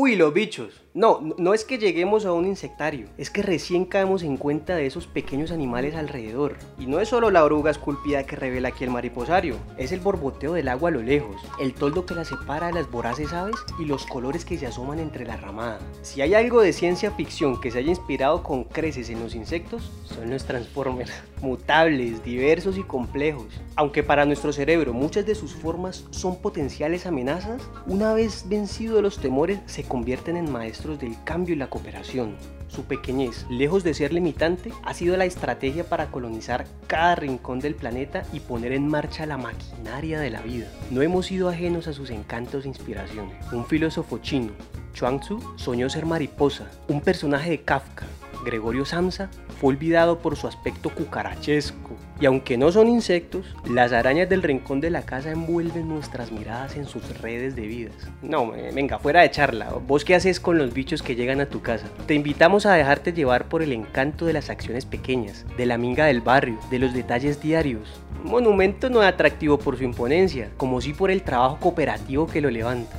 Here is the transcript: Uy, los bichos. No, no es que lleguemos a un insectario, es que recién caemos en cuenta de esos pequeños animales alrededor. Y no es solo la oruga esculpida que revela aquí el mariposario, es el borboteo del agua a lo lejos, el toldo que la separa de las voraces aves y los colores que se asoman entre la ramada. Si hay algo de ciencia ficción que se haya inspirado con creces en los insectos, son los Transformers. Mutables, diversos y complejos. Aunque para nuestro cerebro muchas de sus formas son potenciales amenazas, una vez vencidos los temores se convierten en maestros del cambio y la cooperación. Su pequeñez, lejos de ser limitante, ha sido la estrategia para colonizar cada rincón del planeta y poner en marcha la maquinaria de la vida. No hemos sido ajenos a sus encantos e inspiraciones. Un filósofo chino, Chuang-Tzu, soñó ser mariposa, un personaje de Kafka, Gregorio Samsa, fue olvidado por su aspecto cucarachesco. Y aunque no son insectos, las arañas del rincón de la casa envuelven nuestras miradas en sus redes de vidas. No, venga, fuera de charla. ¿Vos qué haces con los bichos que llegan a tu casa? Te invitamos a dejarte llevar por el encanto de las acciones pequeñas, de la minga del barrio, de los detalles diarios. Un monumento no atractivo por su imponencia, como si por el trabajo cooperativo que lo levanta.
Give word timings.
Uy, 0.00 0.14
los 0.14 0.32
bichos. 0.32 0.80
No, 0.98 1.20
no 1.38 1.54
es 1.54 1.64
que 1.64 1.78
lleguemos 1.78 2.26
a 2.26 2.32
un 2.32 2.44
insectario, 2.44 3.06
es 3.18 3.30
que 3.30 3.40
recién 3.40 3.84
caemos 3.84 4.24
en 4.24 4.36
cuenta 4.36 4.74
de 4.74 4.86
esos 4.86 5.06
pequeños 5.06 5.52
animales 5.52 5.94
alrededor. 5.94 6.56
Y 6.76 6.86
no 6.86 6.98
es 6.98 7.10
solo 7.10 7.30
la 7.30 7.44
oruga 7.44 7.70
esculpida 7.70 8.26
que 8.26 8.34
revela 8.34 8.70
aquí 8.70 8.82
el 8.82 8.90
mariposario, 8.90 9.54
es 9.76 9.92
el 9.92 10.00
borboteo 10.00 10.54
del 10.54 10.66
agua 10.66 10.88
a 10.88 10.92
lo 10.94 11.00
lejos, 11.00 11.40
el 11.60 11.72
toldo 11.72 12.04
que 12.04 12.16
la 12.16 12.24
separa 12.24 12.66
de 12.66 12.72
las 12.72 12.90
voraces 12.90 13.32
aves 13.32 13.54
y 13.78 13.84
los 13.84 14.06
colores 14.06 14.44
que 14.44 14.58
se 14.58 14.66
asoman 14.66 14.98
entre 14.98 15.24
la 15.24 15.36
ramada. 15.36 15.78
Si 16.02 16.20
hay 16.20 16.34
algo 16.34 16.62
de 16.62 16.72
ciencia 16.72 17.12
ficción 17.12 17.60
que 17.60 17.70
se 17.70 17.78
haya 17.78 17.90
inspirado 17.90 18.42
con 18.42 18.64
creces 18.64 19.08
en 19.08 19.20
los 19.20 19.36
insectos, 19.36 19.92
son 20.02 20.30
los 20.30 20.46
Transformers. 20.46 21.12
Mutables, 21.42 22.24
diversos 22.24 22.76
y 22.76 22.82
complejos. 22.82 23.46
Aunque 23.76 24.02
para 24.02 24.24
nuestro 24.24 24.52
cerebro 24.52 24.92
muchas 24.92 25.24
de 25.24 25.36
sus 25.36 25.54
formas 25.54 26.04
son 26.10 26.42
potenciales 26.42 27.06
amenazas, 27.06 27.62
una 27.86 28.12
vez 28.14 28.46
vencidos 28.48 29.00
los 29.00 29.18
temores 29.18 29.60
se 29.66 29.84
convierten 29.84 30.36
en 30.36 30.50
maestros 30.50 30.87
del 30.96 31.16
cambio 31.24 31.54
y 31.54 31.58
la 31.58 31.68
cooperación. 31.68 32.36
Su 32.68 32.84
pequeñez, 32.84 33.46
lejos 33.50 33.82
de 33.82 33.94
ser 33.94 34.12
limitante, 34.12 34.72
ha 34.84 34.94
sido 34.94 35.16
la 35.16 35.24
estrategia 35.24 35.84
para 35.84 36.10
colonizar 36.10 36.66
cada 36.86 37.14
rincón 37.14 37.60
del 37.60 37.74
planeta 37.74 38.24
y 38.32 38.40
poner 38.40 38.72
en 38.72 38.88
marcha 38.88 39.26
la 39.26 39.38
maquinaria 39.38 40.20
de 40.20 40.30
la 40.30 40.42
vida. 40.42 40.68
No 40.90 41.02
hemos 41.02 41.26
sido 41.26 41.48
ajenos 41.48 41.88
a 41.88 41.92
sus 41.92 42.10
encantos 42.10 42.64
e 42.64 42.68
inspiraciones. 42.68 43.52
Un 43.52 43.66
filósofo 43.66 44.18
chino, 44.18 44.52
Chuang-Tzu, 44.94 45.56
soñó 45.56 45.90
ser 45.90 46.06
mariposa, 46.06 46.70
un 46.88 47.00
personaje 47.00 47.50
de 47.50 47.62
Kafka, 47.62 48.06
Gregorio 48.44 48.84
Samsa, 48.84 49.28
fue 49.60 49.70
olvidado 49.70 50.20
por 50.20 50.36
su 50.36 50.46
aspecto 50.46 50.90
cucarachesco. 50.90 51.96
Y 52.20 52.26
aunque 52.26 52.58
no 52.58 52.72
son 52.72 52.88
insectos, 52.88 53.46
las 53.70 53.92
arañas 53.92 54.28
del 54.28 54.42
rincón 54.42 54.80
de 54.80 54.90
la 54.90 55.02
casa 55.02 55.30
envuelven 55.30 55.88
nuestras 55.88 56.32
miradas 56.32 56.76
en 56.76 56.86
sus 56.86 57.20
redes 57.20 57.54
de 57.54 57.66
vidas. 57.66 57.94
No, 58.22 58.50
venga, 58.50 58.98
fuera 58.98 59.22
de 59.22 59.30
charla. 59.30 59.70
¿Vos 59.86 60.04
qué 60.04 60.16
haces 60.16 60.40
con 60.40 60.58
los 60.58 60.74
bichos 60.74 61.02
que 61.02 61.14
llegan 61.14 61.40
a 61.40 61.46
tu 61.46 61.62
casa? 61.62 61.86
Te 62.06 62.14
invitamos 62.14 62.66
a 62.66 62.74
dejarte 62.74 63.12
llevar 63.12 63.48
por 63.48 63.62
el 63.62 63.72
encanto 63.72 64.26
de 64.26 64.32
las 64.32 64.50
acciones 64.50 64.84
pequeñas, 64.84 65.46
de 65.56 65.66
la 65.66 65.78
minga 65.78 66.06
del 66.06 66.20
barrio, 66.20 66.58
de 66.70 66.80
los 66.80 66.92
detalles 66.92 67.40
diarios. 67.40 67.88
Un 68.24 68.32
monumento 68.32 68.90
no 68.90 69.00
atractivo 69.00 69.58
por 69.58 69.76
su 69.76 69.84
imponencia, 69.84 70.50
como 70.56 70.80
si 70.80 70.92
por 70.92 71.12
el 71.12 71.22
trabajo 71.22 71.58
cooperativo 71.60 72.26
que 72.26 72.40
lo 72.40 72.50
levanta. 72.50 72.96